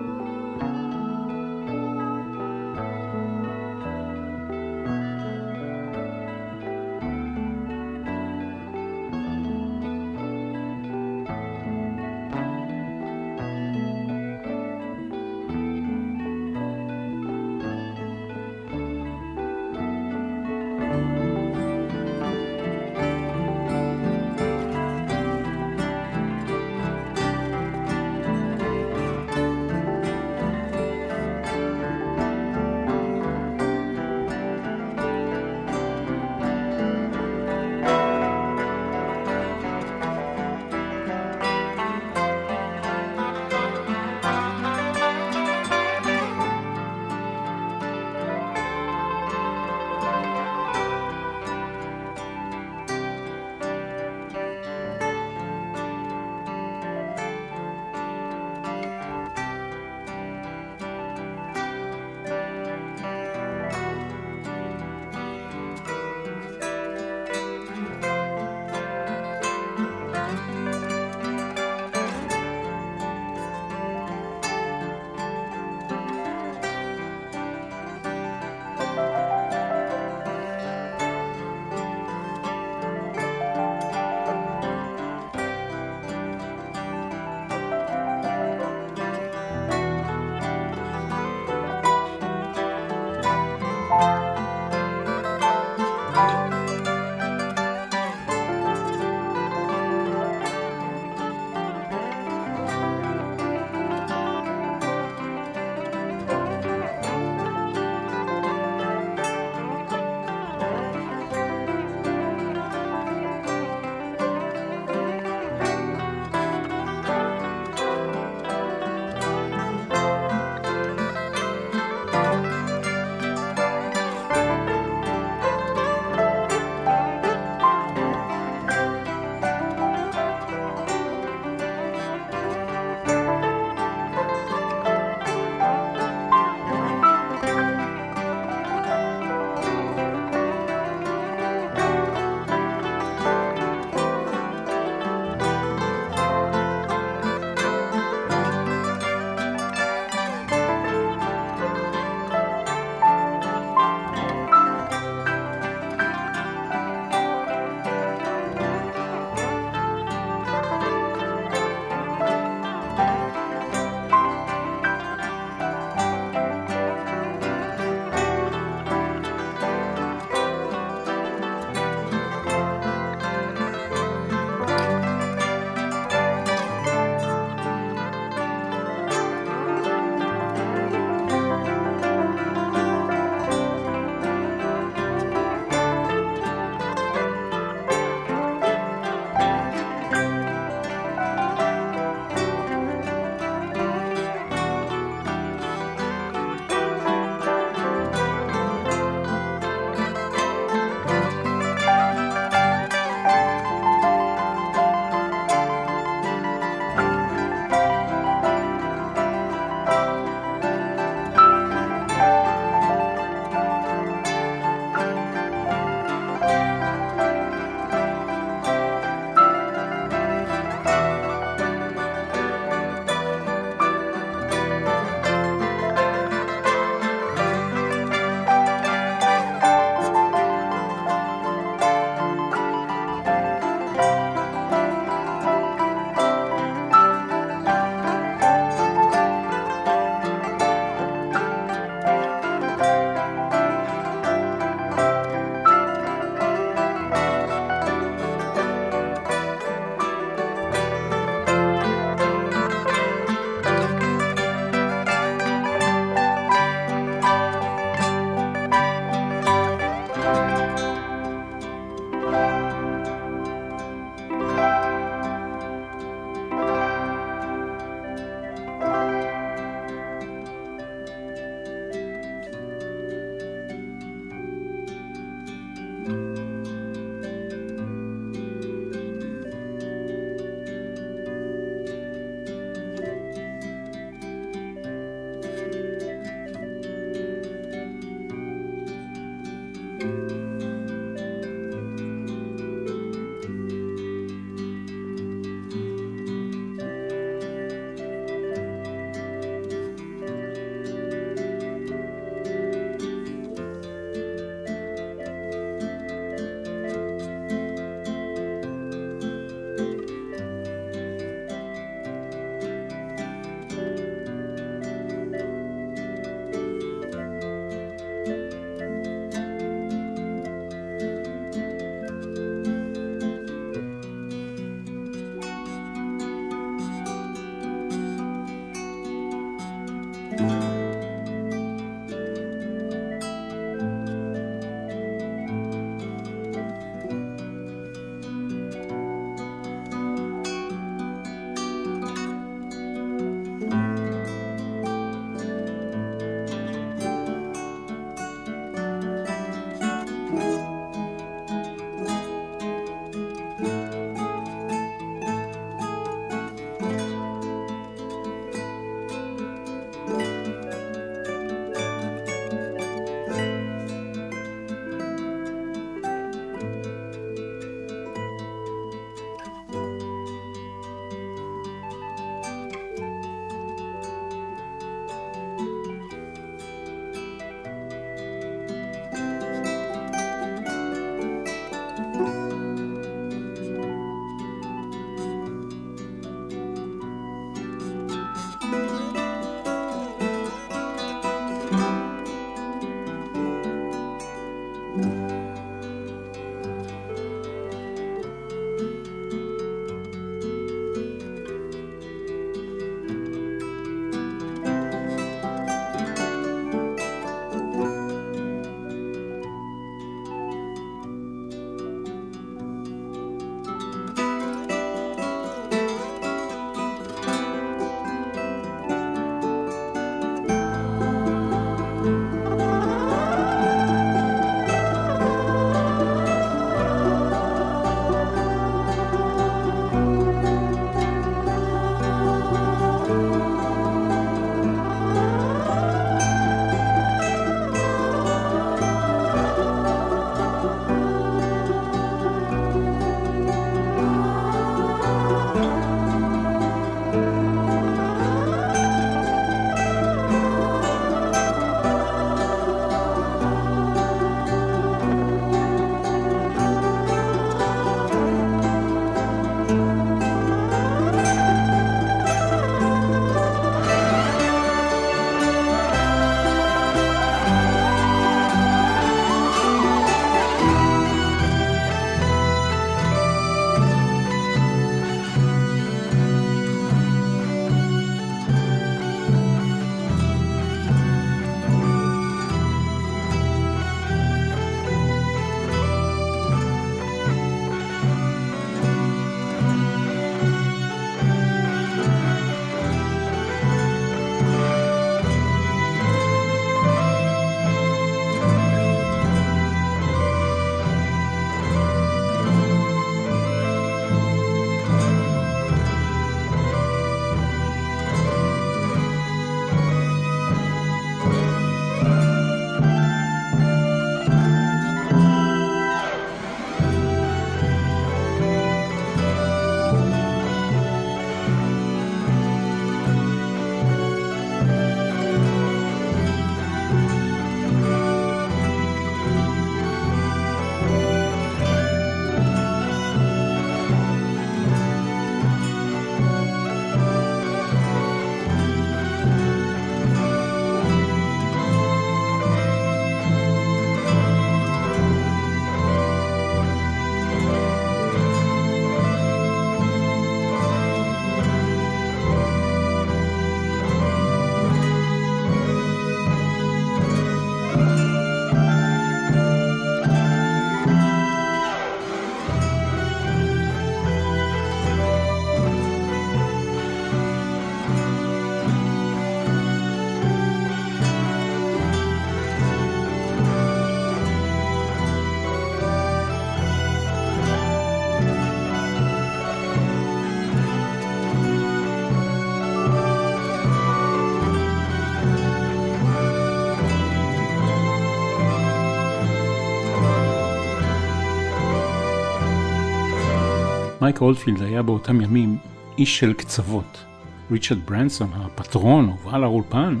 מייק 594.08 594.20
אולדפילד 594.20 594.62
היה 594.62 594.82
באותם 594.82 595.20
ימים 595.20 595.58
איש 595.98 596.18
של 596.18 596.32
קצוות. 596.32 597.04
ריצ'רד 597.50 597.78
ברנסון, 597.86 598.30
הפטרון 598.34 599.08
ובעל 599.08 599.44
האולפן, 599.44 600.00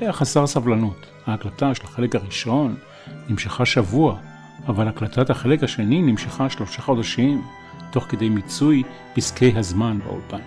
היה 0.00 0.12
חסר 0.12 0.46
סבלנות. 0.46 1.06
ההקלטה 1.26 1.74
של 1.74 1.82
החלק 1.84 2.14
הראשון 2.14 2.76
נמשכה 3.28 3.66
שבוע, 3.66 4.16
אבל 4.68 4.88
הקלטת 4.88 5.30
החלק 5.30 5.62
השני 5.62 6.02
נמשכה 6.02 6.50
שלושה 6.50 6.82
חודשים, 6.82 7.42
תוך 7.90 8.04
כדי 8.04 8.28
מיצוי 8.28 8.82
פסקי 9.14 9.52
הזמן 9.56 9.98
באולפן. 10.04 10.42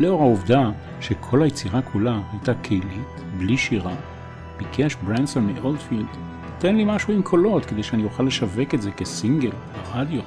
לאור 0.00 0.22
העובדה 0.22 0.70
שכל 1.00 1.42
היצירה 1.42 1.82
כולה 1.82 2.20
הייתה 2.32 2.54
קהילית, 2.54 3.20
בלי 3.38 3.56
שירה, 3.56 3.94
ביקש 4.58 4.94
ברנסון 4.94 5.52
מאולדפילד, 5.52 6.06
תן 6.58 6.76
לי 6.76 6.84
משהו 6.86 7.14
עם 7.14 7.22
קולות 7.22 7.64
כדי 7.64 7.82
שאני 7.82 8.04
אוכל 8.04 8.22
לשווק 8.22 8.74
את 8.74 8.82
זה 8.82 8.90
כסינגל 8.90 9.50
ברדיו. 9.92 10.22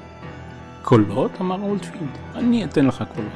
קולות? 0.82 1.30
אמר 1.40 1.60
אולדפילד, 1.62 2.18
אני 2.34 2.64
אתן 2.64 2.86
לך 2.86 3.04
קולות. 3.14 3.32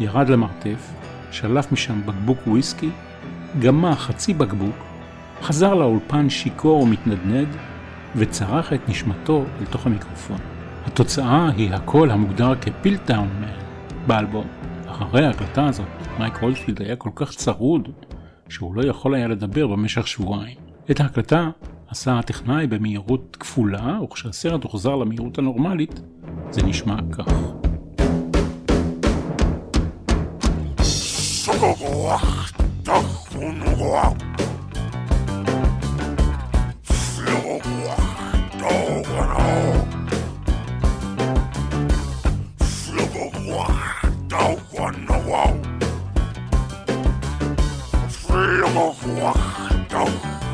ירד 0.00 0.28
למרתף, 0.28 0.92
שלף 1.30 1.72
משם 1.72 2.00
בקבוק 2.06 2.38
וויסקי, 2.46 2.90
גמע 3.58 3.96
חצי 3.96 4.34
בקבוק, 4.34 4.76
חזר 5.42 5.74
לאולפן 5.74 6.30
שיכור 6.30 6.82
ומתנדנד, 6.82 7.48
וצרח 8.16 8.72
את 8.72 8.88
נשמתו 8.88 9.44
אל 9.60 9.66
תוך 9.66 9.86
המיקרופון. 9.86 10.38
התוצאה 10.86 11.50
היא 11.56 11.74
הקול 11.74 12.10
המוגדר 12.10 12.54
כ 12.60 12.74
Piltdown 12.74 13.28
Man 13.40 13.46
באלבום. 14.06 14.46
אחרי 14.86 15.26
ההקלטה 15.26 15.66
הזאת, 15.66 15.86
מייק 16.18 16.36
אולדפילד 16.36 16.82
היה 16.82 16.96
כל 16.96 17.10
כך 17.14 17.30
צרוד, 17.30 17.88
שהוא 18.48 18.74
לא 18.74 18.88
יכול 18.88 19.14
היה 19.14 19.28
לדבר 19.28 19.66
במשך 19.66 20.08
שבועיים. 20.08 20.56
את 20.90 21.00
ההקלטה 21.00 21.50
עשה 21.88 22.18
הטכנאי 22.18 22.66
במהירות 22.66 23.36
כפולה, 23.40 23.98
וכשהסרט 24.02 24.64
הוחזר 24.64 24.96
למהירות 24.96 25.38
הנורמלית, 25.38 26.00
זה 26.50 26.62
נשמע 26.62 26.96
כך. 27.12 27.32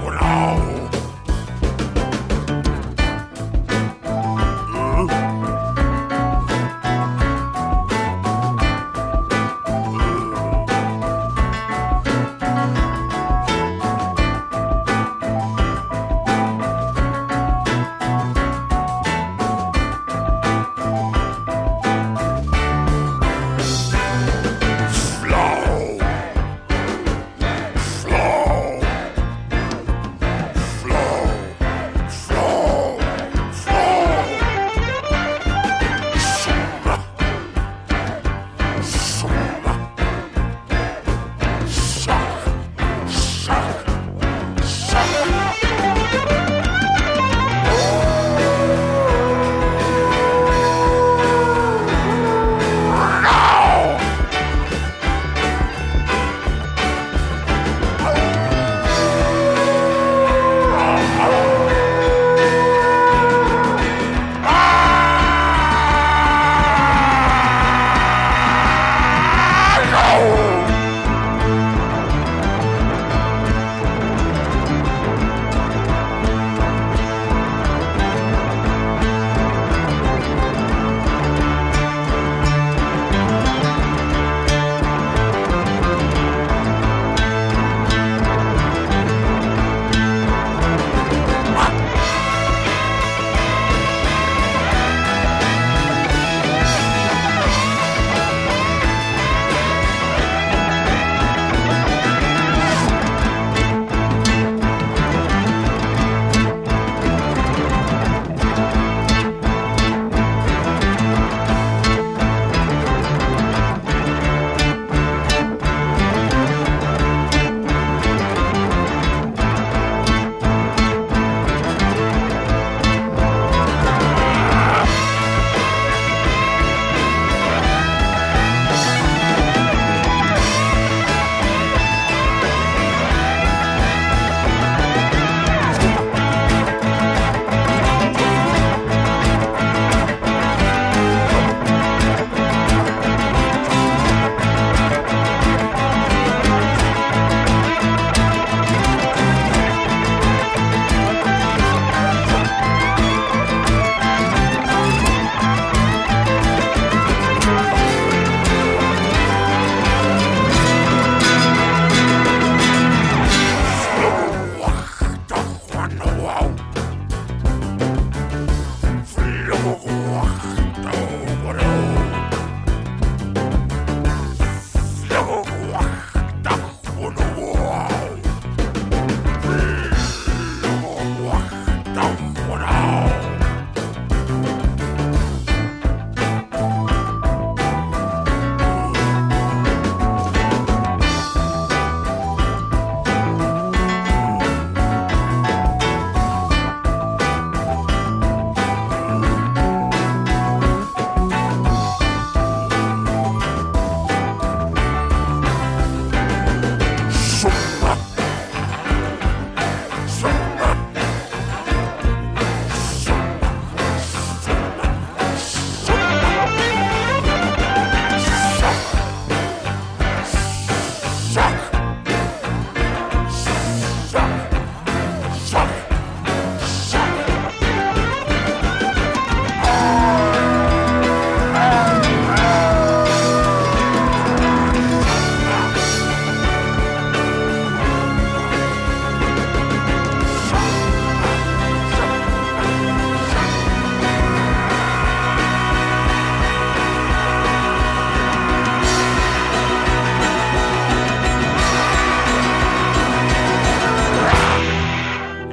Wow. 0.05 0.74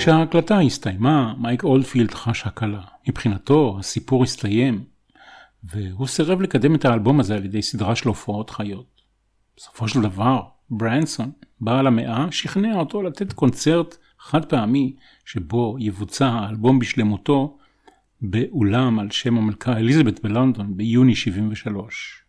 כשההקלטה 0.02 0.60
הסתיימה, 0.60 1.34
מייק 1.38 1.64
אולדפילד 1.64 2.14
חש 2.14 2.48
הקלה. 2.48 2.82
מבחינתו, 3.08 3.78
הסיפור 3.80 4.24
הסתיים, 4.24 4.84
והוא 5.64 6.08
סירב 6.08 6.42
לקדם 6.42 6.76
את 6.76 6.86
האלבום 6.86 7.20
הזה 7.20 7.36
על 7.36 7.46
ידי 7.46 7.62
סדרה 7.62 7.96
של 7.96 8.08
הופעות 8.08 8.50
חיות. 8.50 9.02
בסופו 9.58 9.88
של 9.88 10.02
דבר, 10.02 10.42
ברנסון, 10.70 11.32
בעל 11.60 11.88
המאה, 11.88 12.32
שכנע 12.32 12.76
אותו 12.76 13.04
לתת 13.04 13.34
קונצרט 13.34 13.98
חד 14.20 14.46
פעמי 14.46 14.96
שבו 15.26 15.76
יבוצע 15.80 16.28
האלבום 16.28 16.80
בשלמותו 16.80 17.58
באולם 18.22 19.00
על 19.00 19.12
שם 19.12 19.38
המלכה 19.38 19.78
אליזבת 19.78 20.24
בלונדון 20.24 20.78
ביוני 20.78 21.16
73. 21.16 22.24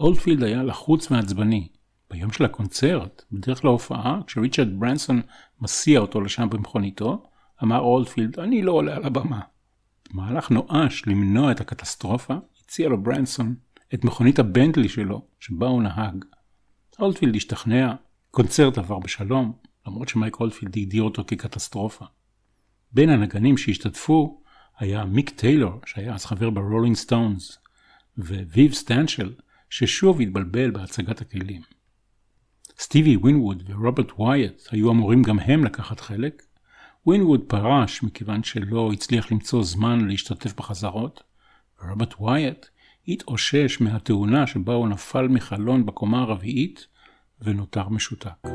אולדפילד 0.00 0.42
היה 0.42 0.62
לחוץ 0.62 1.10
ועצבני. 1.10 1.68
ביום 2.10 2.32
של 2.32 2.44
הקונצרט, 2.44 3.24
בדרך 3.32 3.64
להופעה, 3.64 4.20
כשריצ'רד 4.26 4.80
ברנסון 4.80 5.22
מסיע 5.60 6.00
אותו 6.00 6.20
לשם 6.20 6.50
במכוניתו, 6.50 7.26
אמר 7.62 7.78
אולדפילד, 7.78 8.38
אני 8.38 8.62
לא 8.62 8.72
עולה 8.72 8.96
על 8.96 9.04
הבמה. 9.04 9.40
במהלך 10.10 10.50
נואש 10.50 11.02
למנוע 11.06 11.52
את 11.52 11.60
הקטסטרופה, 11.60 12.34
הציע 12.64 12.88
לו 12.88 13.02
ברנסון 13.02 13.54
את 13.94 14.04
מכונית 14.04 14.38
הבנטלי 14.38 14.88
שלו, 14.88 15.26
שבה 15.40 15.66
הוא 15.66 15.82
נהג. 15.82 16.24
אולדפילד 16.98 17.36
השתכנע, 17.36 17.94
קונצרט 18.30 18.78
עבר 18.78 18.98
בשלום, 18.98 19.52
למרות 19.86 20.08
שמייק 20.08 20.40
אולדפילד 20.40 20.76
הגדיר 20.76 21.02
אותו 21.02 21.24
כקטסטרופה. 21.26 22.04
בין 22.92 23.10
הנגנים 23.10 23.56
שהשתתפו 23.56 24.42
היה 24.78 25.04
מיק 25.04 25.30
טיילור, 25.30 25.80
שהיה 25.86 26.14
אז 26.14 26.24
חבר 26.24 26.50
ברולינג 26.50 26.96
סטונס, 26.96 27.58
ויו 28.18 28.72
סטנשל, 28.72 29.34
ששוב 29.70 30.20
התבלבל 30.20 30.70
בהצגת 30.70 31.20
הכלים. 31.20 31.62
סטיבי 32.78 33.16
ווינווד 33.16 33.62
ורוברט 33.66 34.12
וייאט 34.18 34.62
היו 34.70 34.90
אמורים 34.90 35.22
גם 35.22 35.38
הם 35.38 35.64
לקחת 35.64 36.00
חלק. 36.00 36.42
ווינווד 37.06 37.40
פרש 37.46 38.02
מכיוון 38.02 38.42
שלא 38.42 38.92
הצליח 38.92 39.32
למצוא 39.32 39.62
זמן 39.62 40.08
להשתתף 40.08 40.56
בחזרות, 40.56 41.22
ורוברט 41.82 42.14
וייאט 42.18 42.66
התאושש 43.08 43.80
מהתאונה 43.80 44.46
שבה 44.46 44.74
הוא 44.74 44.88
נפל 44.88 45.28
מחלון 45.28 45.86
בקומה 45.86 46.20
הרביעית 46.20 46.86
ונותר 47.40 47.88
משותק. 47.88 48.48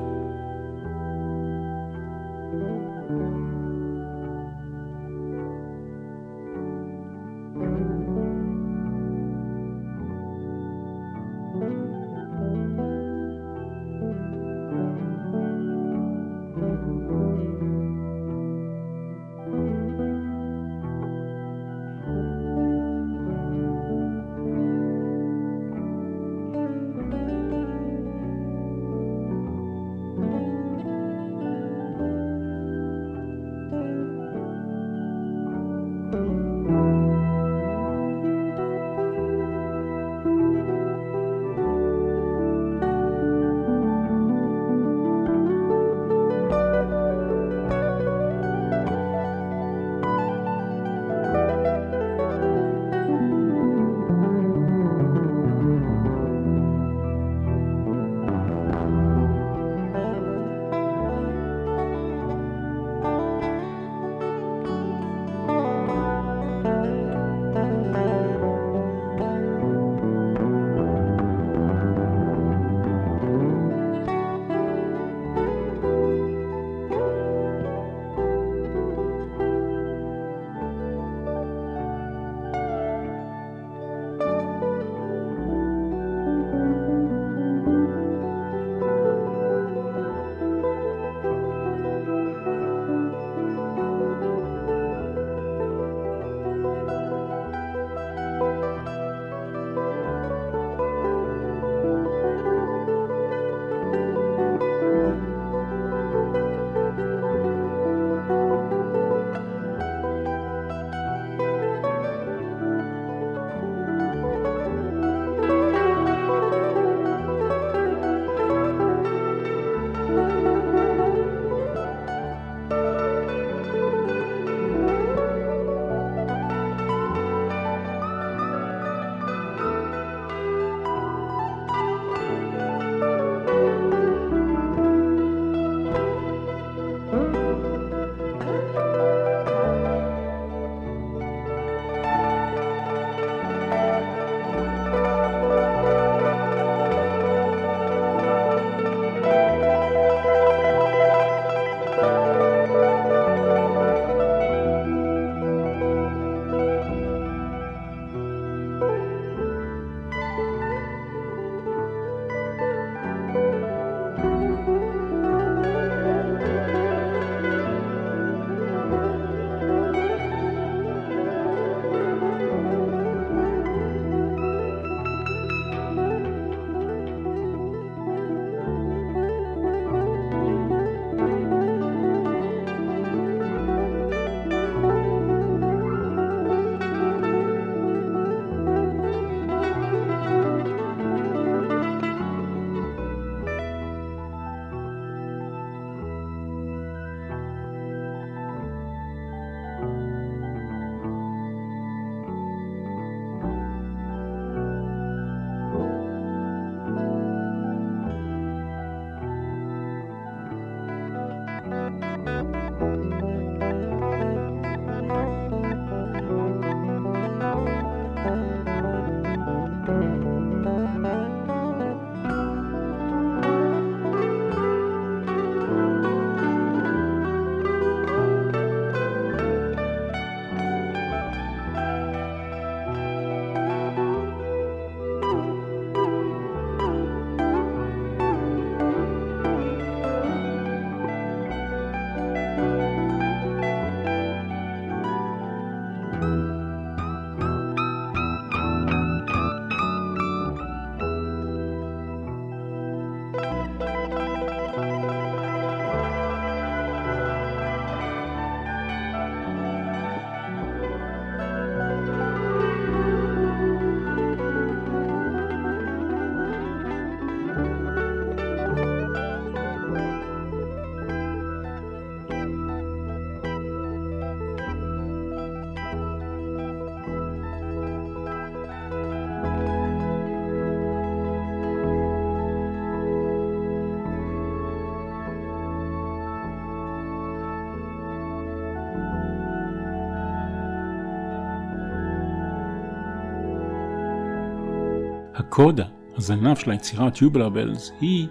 הקודה, 295.55 295.85
הזנב 296.17 296.55
של 296.55 296.71
היצירה 296.71 297.09
Bells, 297.31 297.91
היא 298.01 298.27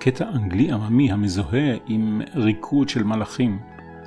קטע 0.00 0.28
אנגלי 0.34 0.72
עממי 0.72 1.12
המזוהה 1.12 1.74
עם 1.86 2.20
ריקוד 2.34 2.88
של 2.88 3.02
מלאכים, 3.02 3.58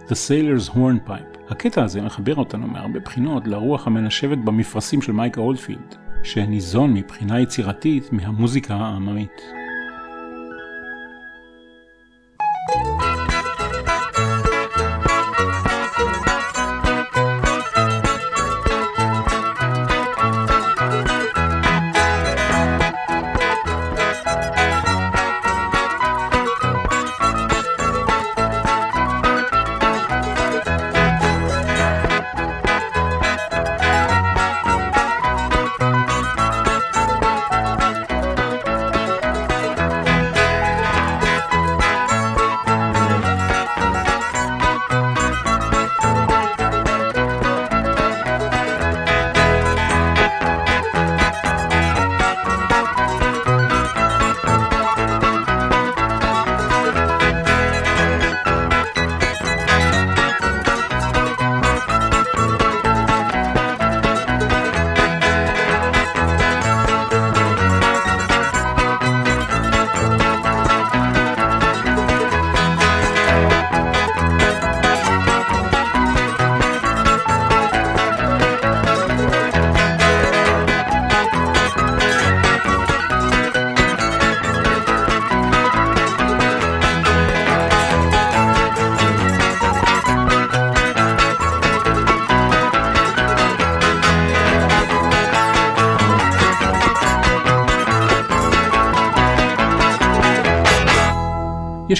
The 0.07 0.11
Sailor's 0.11 0.75
Hornpipe. 0.75 1.51
הקטע 1.51 1.83
הזה 1.83 2.01
מחבר 2.01 2.35
אותנו 2.35 2.67
מהרבה 2.67 2.99
בחינות 2.99 3.47
לרוח 3.47 3.87
המנשבת 3.87 4.37
במפרשים 4.37 5.01
של 5.01 5.11
מייק 5.11 5.37
אולדפילד, 5.37 5.95
שניזון 6.23 6.93
מבחינה 6.93 7.39
יצירתית 7.39 8.13
מהמוזיקה 8.13 8.75
העממית. 8.75 9.41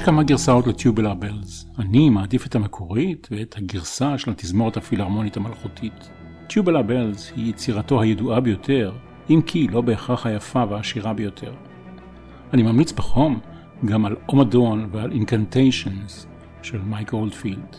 כמה 0.10 0.24
גרסאות 0.24 0.68
לטיובלר 0.68 1.14
בלז. 1.14 1.66
אני 1.80 2.10
מעדיף 2.10 2.46
את 2.46 2.56
המקורית 2.56 3.28
ואת 3.32 3.56
הגרסה 3.58 4.18
של 4.18 4.32
התזמורת 4.32 4.78
הפילהרמונית 4.78 5.38
המלכותית. 5.38 6.10
טיובלר 6.48 6.82
בלז 6.82 7.32
היא 7.36 7.50
יצירתו 7.50 8.02
הידועה 8.02 8.40
ביותר, 8.40 8.92
אם 9.30 9.42
כי 9.46 9.68
לא 9.68 9.82
בהכרח 9.82 10.26
היפה 10.26 10.64
והעשירה 10.70 11.14
ביותר. 11.14 11.54
אני 12.54 12.64
ממליץ 12.64 12.92
בחום 12.92 13.40
גם 13.86 14.06
על 14.06 14.16
אומדון 14.30 14.90
ועל 14.92 15.12
אינקנטיישנס 15.12 16.28
של 16.62 16.82
מייק 16.82 17.14
אולדפילד. 17.14 17.76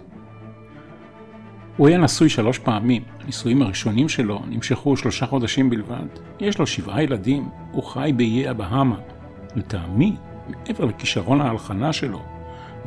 הוא 1.77 1.89
היה 1.89 1.99
נשוי 1.99 2.29
שלוש 2.29 2.59
פעמים, 2.59 3.03
הנישואים 3.21 3.63
הראשונים 3.63 4.09
שלו 4.09 4.41
נמשכו 4.49 4.97
שלושה 4.97 5.27
חודשים 5.27 5.71
בלבד. 5.71 6.07
יש 6.41 6.59
לו 6.59 6.67
שבעה 6.67 7.03
ילדים, 7.03 7.49
הוא 7.73 7.85
חי 7.85 8.13
באיי 8.17 8.49
הבהאמה. 8.49 8.99
לטעמי, 9.57 10.17
מעבר 10.51 10.85
לכישרון 10.85 11.41
ההלחנה 11.41 11.93
שלו 11.93 12.23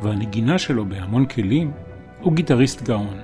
והנגינה 0.02 0.58
שלו 0.58 0.84
בהמון 0.84 1.26
כלים, 1.26 1.70
הוא 2.20 2.32
גיטריסט 2.32 2.82
גאון. 2.82 3.20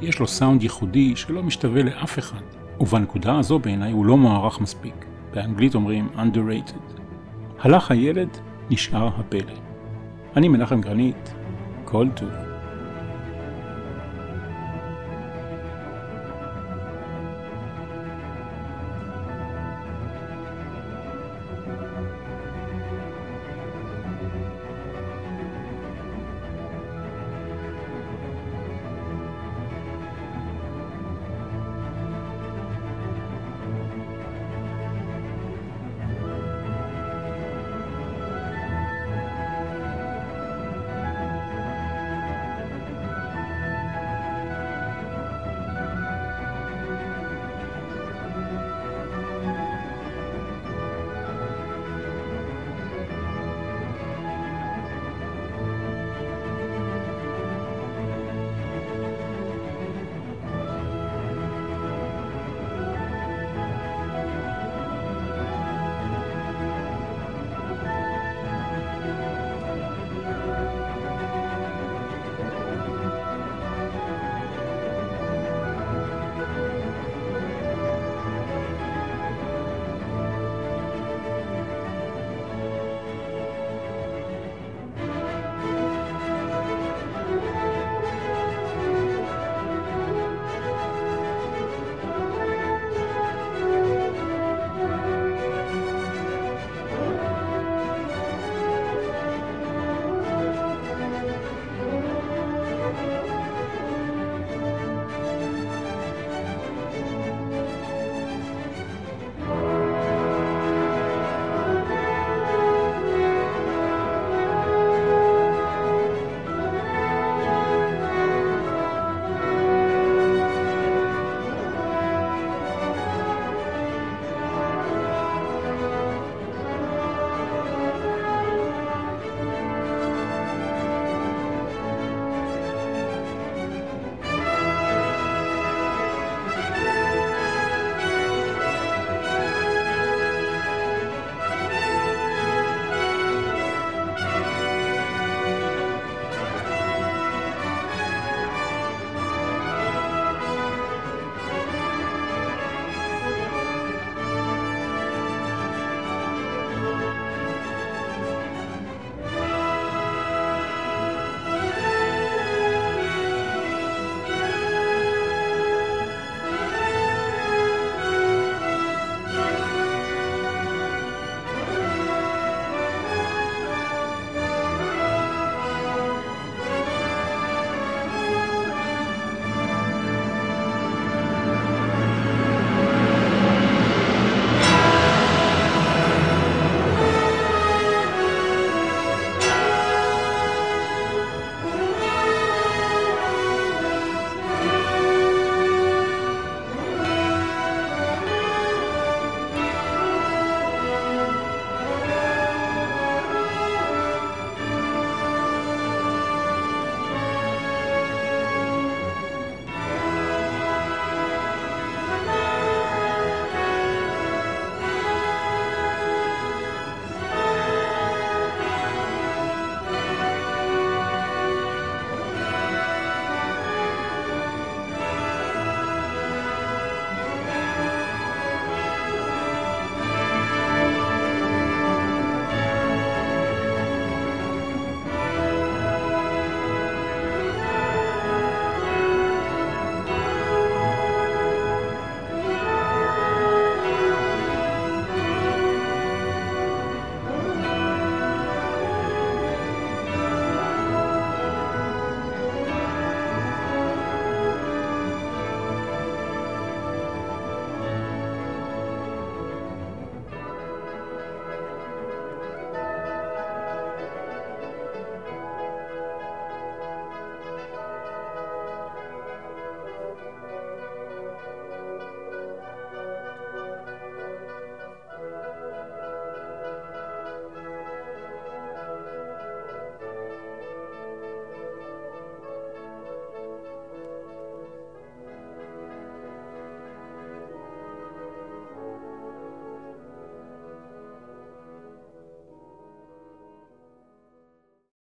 יש 0.00 0.18
לו 0.18 0.26
סאונד 0.26 0.62
ייחודי 0.62 1.16
שלא 1.16 1.42
משתווה 1.42 1.82
לאף 1.82 2.18
אחד, 2.18 2.42
ובנקודה 2.80 3.38
הזו 3.38 3.58
בעיניי 3.58 3.92
הוא 3.92 4.06
לא 4.06 4.16
מוערך 4.16 4.60
מספיק. 4.60 5.04
באנגלית 5.34 5.74
אומרים 5.74 6.08
underrated. 6.16 7.00
הלך 7.60 7.90
הילד, 7.90 8.28
נשאר 8.70 9.08
הפלא. 9.08 9.52
אני 10.36 10.48
מנחם 10.48 10.80
גרנית, 10.80 11.34
כל 11.84 12.06
טוב. 12.14 12.51